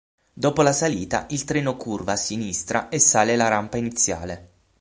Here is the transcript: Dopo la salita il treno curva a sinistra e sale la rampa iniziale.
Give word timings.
Dopo 0.33 0.63
la 0.63 0.71
salita 0.71 1.27
il 1.29 1.43
treno 1.43 1.77
curva 1.77 2.13
a 2.13 2.15
sinistra 2.15 2.89
e 2.89 2.97
sale 2.97 3.35
la 3.35 3.49
rampa 3.49 3.77
iniziale. 3.77 4.49